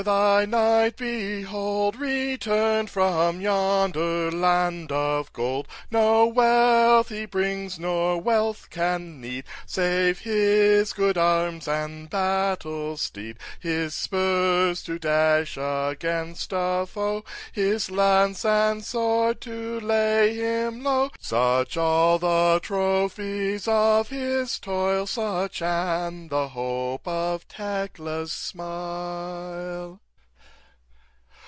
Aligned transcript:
—thy 0.01 0.45
knight 0.45 0.97
behold, 0.97 1.95
Return'd 1.95 2.89
from 2.89 3.39
yonder 3.39 4.31
land 4.31 4.91
of 4.91 5.31
gold; 5.31 5.67
No 5.91 6.25
wealth 6.25 7.09
he 7.09 7.25
brings, 7.25 7.77
nor 7.77 8.19
wealth 8.19 8.71
can 8.71 9.21
need, 9.21 9.43
Save 9.67 10.17
his 10.21 10.91
good 10.93 11.19
arms 11.19 11.67
and 11.67 12.09
battle 12.09 12.97
steed 12.97 13.37
His 13.59 13.93
spurs, 13.93 14.81
to 14.85 14.97
dash 14.97 15.55
against 15.57 16.51
a 16.51 16.87
foe, 16.87 17.23
His 17.51 17.91
lance 17.91 18.43
and 18.43 18.83
sword 18.83 19.39
to 19.41 19.79
lay 19.81 20.33
him 20.33 20.83
low; 20.83 21.11
Such 21.19 21.77
all 21.77 22.17
the 22.17 22.59
trophies 22.63 23.67
of 23.67 24.09
his 24.09 24.57
toil, 24.57 25.05
Such—and 25.05 26.31
the 26.31 26.47
hope 26.47 27.07
of 27.07 27.47
Tekla's 27.47 28.31
smile! 28.31 29.91